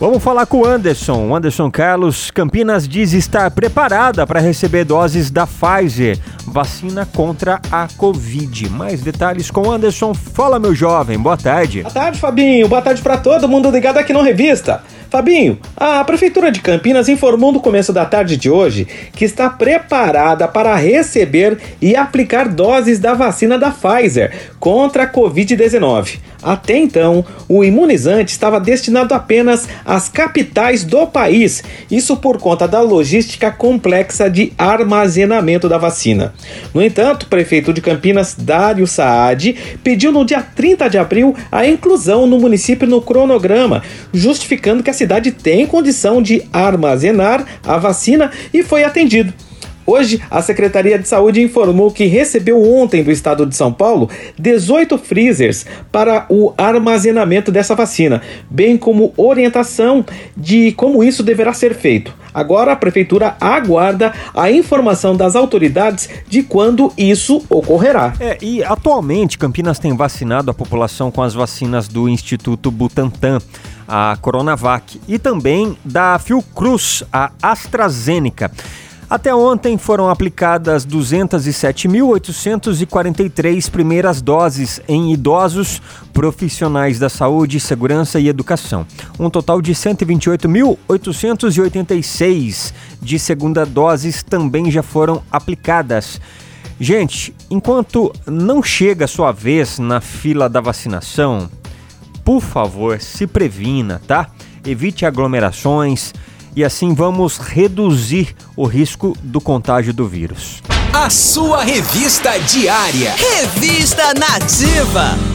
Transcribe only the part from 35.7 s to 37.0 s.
vacina. No